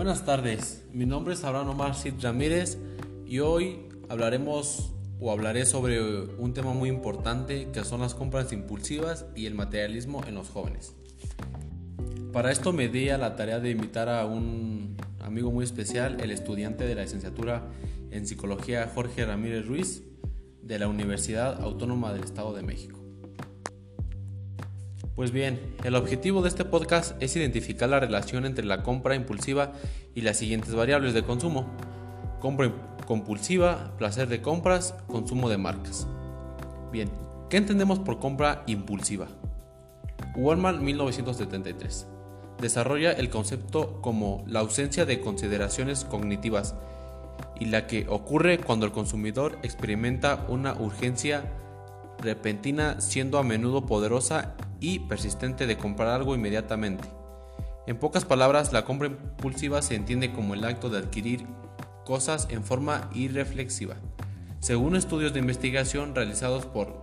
Buenas 0.00 0.24
tardes, 0.24 0.82
mi 0.94 1.04
nombre 1.04 1.34
es 1.34 1.44
Abraham 1.44 1.68
Omar 1.68 1.94
Cid 1.94 2.14
Ramírez 2.22 2.78
y 3.26 3.40
hoy 3.40 3.80
hablaremos 4.08 4.94
o 5.20 5.30
hablaré 5.30 5.66
sobre 5.66 6.00
un 6.38 6.54
tema 6.54 6.72
muy 6.72 6.88
importante 6.88 7.68
que 7.70 7.84
son 7.84 8.00
las 8.00 8.14
compras 8.14 8.50
impulsivas 8.50 9.26
y 9.36 9.44
el 9.44 9.54
materialismo 9.54 10.24
en 10.26 10.36
los 10.36 10.48
jóvenes. 10.48 10.94
Para 12.32 12.50
esto 12.50 12.72
me 12.72 12.88
di 12.88 13.10
a 13.10 13.18
la 13.18 13.36
tarea 13.36 13.60
de 13.60 13.72
invitar 13.72 14.08
a 14.08 14.24
un 14.24 14.96
amigo 15.20 15.50
muy 15.50 15.64
especial, 15.64 16.18
el 16.22 16.30
estudiante 16.30 16.86
de 16.86 16.94
la 16.94 17.02
licenciatura 17.02 17.68
en 18.10 18.26
psicología 18.26 18.90
Jorge 18.94 19.26
Ramírez 19.26 19.66
Ruiz 19.66 20.02
de 20.62 20.78
la 20.78 20.88
Universidad 20.88 21.60
Autónoma 21.60 22.14
del 22.14 22.24
Estado 22.24 22.54
de 22.54 22.62
México. 22.62 22.99
Pues 25.20 25.32
bien, 25.32 25.76
el 25.84 25.96
objetivo 25.96 26.40
de 26.40 26.48
este 26.48 26.64
podcast 26.64 27.14
es 27.22 27.36
identificar 27.36 27.90
la 27.90 28.00
relación 28.00 28.46
entre 28.46 28.64
la 28.64 28.82
compra 28.82 29.14
impulsiva 29.14 29.72
y 30.14 30.22
las 30.22 30.38
siguientes 30.38 30.74
variables 30.74 31.12
de 31.12 31.22
consumo. 31.22 31.66
Compra 32.40 32.72
compulsiva, 33.04 33.92
placer 33.98 34.28
de 34.28 34.40
compras, 34.40 34.94
consumo 35.08 35.50
de 35.50 35.58
marcas. 35.58 36.06
Bien, 36.90 37.10
¿qué 37.50 37.58
entendemos 37.58 37.98
por 37.98 38.18
compra 38.18 38.64
impulsiva? 38.66 39.28
Walmart 40.36 40.80
1973 40.80 42.06
desarrolla 42.58 43.12
el 43.12 43.28
concepto 43.28 44.00
como 44.00 44.42
la 44.46 44.60
ausencia 44.60 45.04
de 45.04 45.20
consideraciones 45.20 46.06
cognitivas 46.06 46.76
y 47.60 47.66
la 47.66 47.86
que 47.86 48.06
ocurre 48.08 48.56
cuando 48.56 48.86
el 48.86 48.92
consumidor 48.92 49.58
experimenta 49.62 50.46
una 50.48 50.72
urgencia 50.72 51.44
repentina 52.20 53.00
siendo 53.00 53.38
a 53.38 53.42
menudo 53.42 53.86
poderosa 53.86 54.54
y 54.80 55.00
persistente 55.00 55.66
de 55.66 55.76
comprar 55.76 56.08
algo 56.08 56.34
inmediatamente. 56.34 57.08
En 57.86 57.98
pocas 57.98 58.24
palabras, 58.24 58.72
la 58.72 58.84
compra 58.84 59.08
impulsiva 59.08 59.82
se 59.82 59.94
entiende 59.94 60.32
como 60.32 60.54
el 60.54 60.64
acto 60.64 60.90
de 60.90 60.98
adquirir 60.98 61.46
cosas 62.04 62.46
en 62.50 62.62
forma 62.62 63.10
irreflexiva. 63.14 63.96
Según 64.60 64.96
estudios 64.96 65.32
de 65.32 65.40
investigación 65.40 66.14
realizados 66.14 66.66
por 66.66 66.94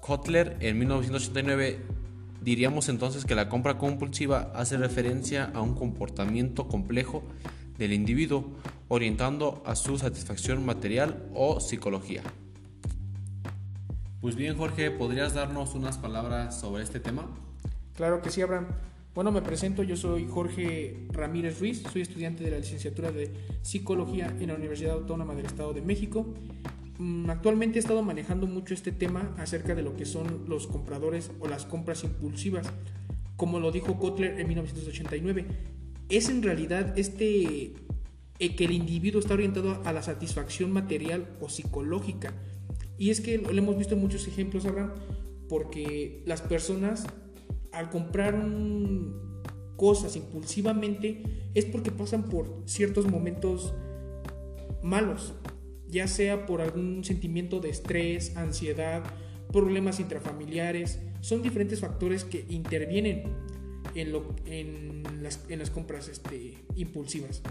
Kotler 0.00 0.56
en 0.60 0.78
1989, 0.78 1.80
diríamos 2.42 2.88
entonces 2.88 3.24
que 3.24 3.34
la 3.34 3.48
compra 3.48 3.78
compulsiva 3.78 4.52
hace 4.54 4.76
referencia 4.76 5.50
a 5.54 5.60
un 5.60 5.74
comportamiento 5.74 6.68
complejo 6.68 7.22
del 7.78 7.92
individuo 7.92 8.52
orientando 8.88 9.62
a 9.66 9.74
su 9.74 9.98
satisfacción 9.98 10.64
material 10.64 11.28
o 11.34 11.60
psicología. 11.60 12.22
Pues 14.20 14.34
bien, 14.34 14.56
Jorge, 14.56 14.90
¿podrías 14.90 15.34
darnos 15.34 15.74
unas 15.74 15.98
palabras 15.98 16.58
sobre 16.58 16.82
este 16.82 17.00
tema? 17.00 17.28
Claro 17.94 18.22
que 18.22 18.30
sí, 18.30 18.40
Abraham. 18.40 18.66
Bueno, 19.14 19.30
me 19.30 19.42
presento, 19.42 19.82
yo 19.82 19.94
soy 19.94 20.26
Jorge 20.26 21.06
Ramírez 21.10 21.60
Ruiz, 21.60 21.82
soy 21.92 22.00
estudiante 22.00 22.42
de 22.42 22.50
la 22.50 22.58
licenciatura 22.58 23.12
de 23.12 23.30
Psicología 23.60 24.34
en 24.40 24.48
la 24.48 24.54
Universidad 24.54 24.94
Autónoma 24.94 25.34
del 25.34 25.44
Estado 25.44 25.74
de 25.74 25.82
México. 25.82 26.26
Mm, 26.98 27.28
actualmente 27.28 27.78
he 27.78 27.80
estado 27.80 28.02
manejando 28.02 28.46
mucho 28.46 28.72
este 28.72 28.90
tema 28.90 29.34
acerca 29.36 29.74
de 29.74 29.82
lo 29.82 29.96
que 29.96 30.06
son 30.06 30.46
los 30.48 30.66
compradores 30.66 31.30
o 31.40 31.46
las 31.46 31.66
compras 31.66 32.02
impulsivas. 32.02 32.66
Como 33.36 33.60
lo 33.60 33.70
dijo 33.70 33.98
Kotler 33.98 34.40
en 34.40 34.48
1989, 34.48 35.46
es 36.08 36.30
en 36.30 36.42
realidad 36.42 36.98
este 36.98 37.74
eh, 38.38 38.56
que 38.56 38.64
el 38.64 38.72
individuo 38.72 39.20
está 39.20 39.34
orientado 39.34 39.82
a 39.84 39.92
la 39.92 40.02
satisfacción 40.02 40.72
material 40.72 41.36
o 41.40 41.50
psicológica 41.50 42.32
y 42.98 43.10
es 43.10 43.20
que 43.20 43.38
lo 43.38 43.50
hemos 43.50 43.76
visto 43.76 43.94
en 43.94 44.00
muchos 44.00 44.26
ejemplos, 44.26 44.66
Abraham, 44.66 44.94
porque 45.48 46.22
las 46.26 46.42
personas 46.42 47.06
al 47.72 47.90
comprar 47.90 48.34
cosas 49.76 50.16
impulsivamente 50.16 51.22
es 51.54 51.66
porque 51.66 51.90
pasan 51.90 52.24
por 52.24 52.62
ciertos 52.64 53.06
momentos 53.06 53.74
malos, 54.82 55.34
ya 55.88 56.08
sea 56.08 56.46
por 56.46 56.60
algún 56.60 57.04
sentimiento 57.04 57.60
de 57.60 57.68
estrés, 57.70 58.36
ansiedad, 58.36 59.04
problemas 59.52 60.00
intrafamiliares, 60.00 61.00
son 61.20 61.42
diferentes 61.42 61.80
factores 61.80 62.24
que 62.24 62.46
intervienen 62.48 63.24
en, 63.94 64.12
lo, 64.12 64.34
en, 64.46 65.02
las, 65.22 65.44
en 65.48 65.58
las, 65.58 65.70
compras 65.70 66.08
este, 66.08 66.54
impulsivas. 66.76 67.42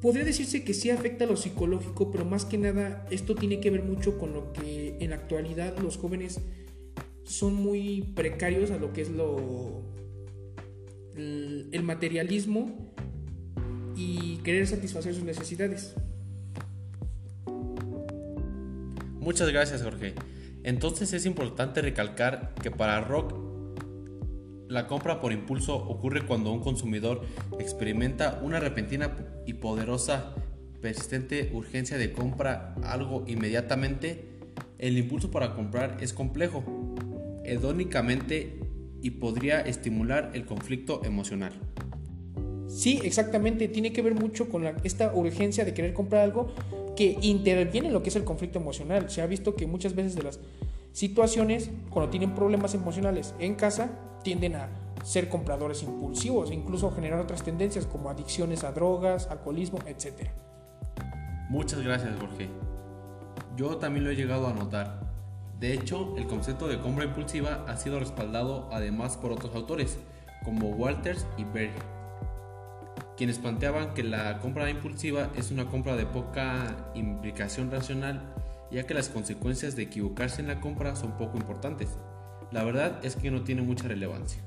Podría 0.00 0.24
decirse 0.24 0.62
que 0.62 0.74
sí 0.74 0.90
afecta 0.90 1.24
a 1.24 1.26
lo 1.26 1.36
psicológico, 1.36 2.10
pero 2.10 2.24
más 2.24 2.44
que 2.44 2.56
nada 2.56 3.06
esto 3.10 3.34
tiene 3.34 3.60
que 3.60 3.70
ver 3.70 3.82
mucho 3.82 4.18
con 4.18 4.32
lo 4.32 4.52
que 4.52 4.96
en 5.00 5.10
la 5.10 5.16
actualidad 5.16 5.76
los 5.78 5.96
jóvenes 5.96 6.40
son 7.24 7.54
muy 7.54 8.02
precarios 8.14 8.70
a 8.70 8.78
lo 8.78 8.92
que 8.92 9.02
es 9.02 9.10
lo 9.10 9.82
el 11.16 11.82
materialismo 11.82 12.94
y 13.96 14.36
querer 14.38 14.66
satisfacer 14.68 15.14
sus 15.14 15.24
necesidades. 15.24 15.94
Muchas 19.18 19.50
gracias, 19.50 19.82
Jorge. 19.82 20.14
Entonces 20.62 21.12
es 21.12 21.26
importante 21.26 21.82
recalcar 21.82 22.54
que 22.62 22.70
para 22.70 23.00
Rock 23.00 23.37
la 24.68 24.86
compra 24.86 25.20
por 25.20 25.32
impulso 25.32 25.74
ocurre 25.76 26.26
cuando 26.26 26.52
un 26.52 26.60
consumidor 26.60 27.22
experimenta 27.58 28.40
una 28.42 28.60
repentina 28.60 29.16
y 29.46 29.54
poderosa, 29.54 30.34
persistente 30.80 31.50
urgencia 31.54 31.96
de 31.96 32.12
compra 32.12 32.74
algo 32.84 33.24
inmediatamente. 33.26 34.24
El 34.78 34.98
impulso 34.98 35.30
para 35.30 35.54
comprar 35.54 35.96
es 36.00 36.12
complejo, 36.12 36.62
hedónicamente 37.44 38.60
y 39.02 39.12
podría 39.12 39.60
estimular 39.60 40.30
el 40.34 40.44
conflicto 40.44 41.02
emocional. 41.04 41.52
Sí, 42.68 43.00
exactamente, 43.02 43.68
tiene 43.68 43.92
que 43.92 44.02
ver 44.02 44.14
mucho 44.14 44.50
con 44.50 44.64
esta 44.84 45.14
urgencia 45.14 45.64
de 45.64 45.72
querer 45.72 45.94
comprar 45.94 46.22
algo 46.22 46.52
que 46.94 47.16
interviene 47.22 47.86
en 47.86 47.94
lo 47.94 48.02
que 48.02 48.10
es 48.10 48.16
el 48.16 48.24
conflicto 48.24 48.58
emocional. 48.58 49.08
Se 49.08 49.22
ha 49.22 49.26
visto 49.26 49.54
que 49.54 49.66
muchas 49.66 49.94
veces 49.94 50.14
de 50.14 50.24
las 50.24 50.40
situaciones, 50.92 51.70
cuando 51.90 52.10
tienen 52.10 52.34
problemas 52.34 52.74
emocionales 52.74 53.34
en 53.38 53.54
casa, 53.54 53.90
tienden 54.22 54.56
a 54.56 54.68
ser 55.04 55.28
compradores 55.28 55.82
impulsivos 55.82 56.50
e 56.50 56.54
incluso 56.54 56.90
generar 56.90 57.20
otras 57.20 57.42
tendencias 57.42 57.86
como 57.86 58.10
adicciones 58.10 58.64
a 58.64 58.72
drogas, 58.72 59.28
alcoholismo, 59.30 59.78
etc. 59.86 60.28
Muchas 61.48 61.80
gracias 61.80 62.18
Jorge. 62.18 62.48
Yo 63.56 63.76
también 63.78 64.04
lo 64.04 64.10
he 64.10 64.16
llegado 64.16 64.46
a 64.46 64.52
notar. 64.52 65.00
De 65.58 65.72
hecho, 65.72 66.14
el 66.16 66.26
concepto 66.26 66.68
de 66.68 66.78
compra 66.78 67.04
impulsiva 67.04 67.64
ha 67.66 67.76
sido 67.76 67.98
respaldado 67.98 68.68
además 68.72 69.16
por 69.16 69.32
otros 69.32 69.54
autores, 69.54 69.98
como 70.44 70.68
Walters 70.68 71.26
y 71.36 71.44
Berg, 71.44 71.72
quienes 73.16 73.38
planteaban 73.38 73.94
que 73.94 74.04
la 74.04 74.38
compra 74.38 74.70
impulsiva 74.70 75.30
es 75.36 75.50
una 75.50 75.66
compra 75.66 75.96
de 75.96 76.06
poca 76.06 76.76
implicación 76.94 77.70
racional, 77.70 78.22
ya 78.70 78.86
que 78.86 78.94
las 78.94 79.08
consecuencias 79.08 79.76
de 79.76 79.84
equivocarse 79.84 80.40
en 80.40 80.48
la 80.48 80.60
compra 80.60 80.96
son 80.96 81.16
poco 81.16 81.36
importantes. 81.36 81.88
La 82.50 82.64
verdad 82.64 83.00
es 83.02 83.16
que 83.16 83.30
no 83.30 83.42
tiene 83.42 83.62
mucha 83.62 83.88
relevancia. 83.88 84.42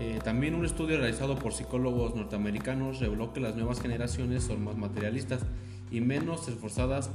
Eh, 0.00 0.20
también 0.22 0.54
un 0.54 0.64
estudio 0.64 0.96
realizado 0.96 1.38
por 1.38 1.52
psicólogos 1.52 2.14
norteamericanos 2.14 3.00
reveló 3.00 3.32
que 3.32 3.40
las 3.40 3.56
nuevas 3.56 3.80
generaciones 3.80 4.44
son 4.44 4.62
más 4.62 4.76
materialistas 4.76 5.42
y 5.90 6.00
menos 6.00 6.48
esforzadas 6.48 7.10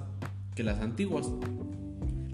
que 0.53 0.63
las 0.63 0.79
antiguas. 0.79 1.29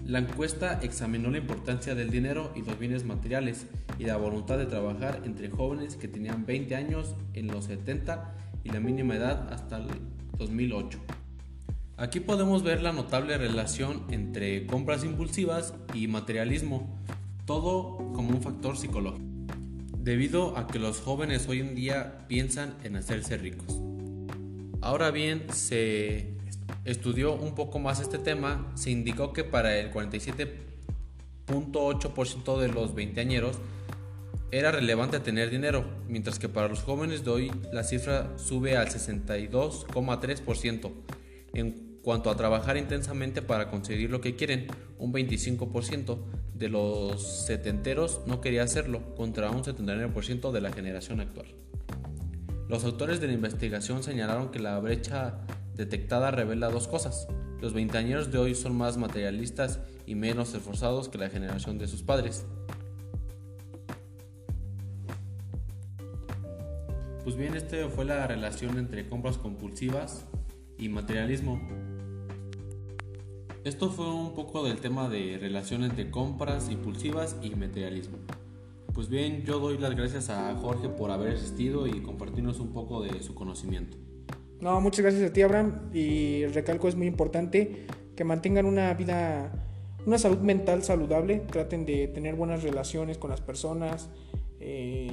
La 0.04 0.18
encuesta 0.18 0.80
examinó 0.82 1.30
la 1.30 1.38
importancia 1.38 1.94
del 1.94 2.10
dinero 2.10 2.50
y 2.56 2.62
los 2.62 2.78
bienes 2.80 3.04
materiales 3.04 3.66
y 3.98 4.04
la 4.04 4.16
voluntad 4.16 4.58
de 4.58 4.66
trabajar 4.66 5.22
entre 5.24 5.50
jóvenes 5.50 5.94
que 5.94 6.08
tenían 6.08 6.46
20 6.46 6.74
años 6.74 7.14
en 7.34 7.46
los 7.46 7.66
70 7.66 8.34
y 8.64 8.70
la 8.70 8.80
mínima 8.80 9.14
edad 9.14 9.52
hasta 9.52 9.76
el 9.76 9.86
2008. 10.36 10.98
Aquí 12.00 12.18
podemos 12.18 12.62
ver 12.62 12.80
la 12.80 12.94
notable 12.94 13.36
relación 13.36 14.06
entre 14.10 14.66
compras 14.66 15.04
impulsivas 15.04 15.74
y 15.92 16.06
materialismo, 16.06 16.98
todo 17.44 17.98
como 18.14 18.30
un 18.30 18.40
factor 18.40 18.78
psicológico, 18.78 19.22
debido 19.98 20.56
a 20.56 20.66
que 20.66 20.78
los 20.78 21.02
jóvenes 21.02 21.46
hoy 21.46 21.60
en 21.60 21.74
día 21.74 22.24
piensan 22.26 22.74
en 22.84 22.96
hacerse 22.96 23.36
ricos. 23.36 23.78
Ahora 24.80 25.10
bien, 25.10 25.44
se 25.52 26.38
estudió 26.86 27.34
un 27.34 27.54
poco 27.54 27.78
más 27.78 28.00
este 28.00 28.16
tema, 28.16 28.72
se 28.76 28.90
indicó 28.90 29.34
que 29.34 29.44
para 29.44 29.76
el 29.76 29.92
47.8% 29.92 32.60
de 32.60 32.68
los 32.68 32.94
veinteañeros 32.94 33.58
era 34.52 34.72
relevante 34.72 35.20
tener 35.20 35.50
dinero, 35.50 35.84
mientras 36.08 36.38
que 36.38 36.48
para 36.48 36.68
los 36.68 36.80
jóvenes 36.80 37.26
de 37.26 37.30
hoy 37.30 37.52
la 37.74 37.84
cifra 37.84 38.38
sube 38.38 38.78
al 38.78 38.88
62,3%. 38.88 40.92
En 41.52 41.89
cuanto 42.02 42.30
a 42.30 42.36
trabajar 42.36 42.76
intensamente 42.76 43.42
para 43.42 43.70
conseguir 43.70 44.10
lo 44.10 44.20
que 44.20 44.36
quieren, 44.36 44.68
un 44.98 45.12
25% 45.12 46.18
de 46.54 46.68
los 46.68 47.46
setenteros 47.46 48.20
no 48.26 48.40
quería 48.40 48.62
hacerlo 48.62 49.14
contra 49.14 49.50
un 49.50 49.64
79% 49.64 50.52
de 50.52 50.60
la 50.60 50.72
generación 50.72 51.20
actual. 51.20 51.46
Los 52.68 52.84
autores 52.84 53.20
de 53.20 53.26
la 53.26 53.32
investigación 53.32 54.02
señalaron 54.02 54.50
que 54.50 54.60
la 54.60 54.78
brecha 54.78 55.40
detectada 55.74 56.30
revela 56.30 56.68
dos 56.68 56.86
cosas. 56.86 57.26
Los 57.60 57.74
veinteañeros 57.74 58.30
de 58.30 58.38
hoy 58.38 58.54
son 58.54 58.76
más 58.76 58.96
materialistas 58.96 59.80
y 60.06 60.14
menos 60.14 60.54
esforzados 60.54 61.08
que 61.08 61.18
la 61.18 61.30
generación 61.30 61.78
de 61.78 61.88
sus 61.88 62.02
padres. 62.02 62.46
Pues 67.24 67.36
bien, 67.36 67.54
este 67.54 67.88
fue 67.88 68.04
la 68.04 68.26
relación 68.26 68.78
entre 68.78 69.08
compras 69.08 69.36
compulsivas 69.36 70.26
y 70.78 70.88
materialismo. 70.88 71.60
Esto 73.62 73.90
fue 73.90 74.10
un 74.10 74.34
poco 74.34 74.64
del 74.64 74.78
tema 74.78 75.10
de 75.10 75.36
relación 75.38 75.84
entre 75.84 76.10
compras 76.10 76.70
impulsivas 76.70 77.36
y 77.42 77.50
materialismo. 77.50 78.16
Pues 78.94 79.10
bien, 79.10 79.44
yo 79.44 79.58
doy 79.58 79.76
las 79.76 79.94
gracias 79.94 80.30
a 80.30 80.54
Jorge 80.56 80.88
por 80.88 81.10
haber 81.10 81.34
asistido 81.34 81.86
y 81.86 82.00
compartirnos 82.00 82.58
un 82.58 82.72
poco 82.72 83.02
de 83.02 83.22
su 83.22 83.34
conocimiento. 83.34 83.98
No, 84.60 84.80
muchas 84.80 85.00
gracias 85.00 85.30
a 85.30 85.32
ti, 85.34 85.42
Abraham. 85.42 85.90
Y 85.92 86.46
recalco, 86.46 86.88
es 86.88 86.96
muy 86.96 87.06
importante 87.06 87.84
que 88.16 88.24
mantengan 88.24 88.64
una 88.64 88.94
vida, 88.94 89.52
una 90.06 90.16
salud 90.16 90.38
mental 90.38 90.82
saludable, 90.82 91.40
traten 91.40 91.84
de 91.84 92.08
tener 92.08 92.36
buenas 92.36 92.62
relaciones 92.62 93.18
con 93.18 93.28
las 93.28 93.42
personas, 93.42 94.08
eh, 94.58 95.10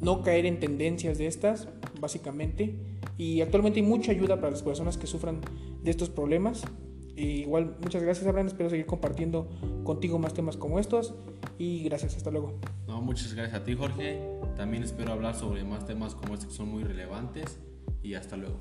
no 0.00 0.22
caer 0.22 0.46
en 0.46 0.58
tendencias 0.58 1.16
de 1.18 1.28
estas, 1.28 1.68
básicamente. 2.00 2.74
Y 3.16 3.40
actualmente 3.40 3.78
hay 3.78 3.86
mucha 3.86 4.10
ayuda 4.10 4.34
para 4.36 4.50
las 4.50 4.64
personas 4.64 4.98
que 4.98 5.06
sufran 5.06 5.40
de 5.80 5.90
estos 5.92 6.10
problemas. 6.10 6.64
Igual, 7.16 7.76
muchas 7.80 8.02
gracias, 8.02 8.26
Abraham. 8.26 8.48
Espero 8.48 8.70
seguir 8.70 8.86
compartiendo 8.86 9.48
contigo 9.84 10.18
más 10.18 10.34
temas 10.34 10.56
como 10.56 10.78
estos. 10.78 11.14
Y 11.58 11.82
gracias, 11.84 12.16
hasta 12.16 12.30
luego. 12.30 12.54
No, 12.86 13.00
muchas 13.00 13.34
gracias 13.34 13.60
a 13.60 13.64
ti, 13.64 13.74
Jorge. 13.74 14.20
También 14.56 14.82
espero 14.82 15.12
hablar 15.12 15.34
sobre 15.34 15.64
más 15.64 15.86
temas 15.86 16.14
como 16.14 16.34
estos 16.34 16.50
que 16.50 16.54
son 16.56 16.68
muy 16.68 16.84
relevantes. 16.84 17.58
Y 18.02 18.14
hasta 18.14 18.36
luego. 18.36 18.58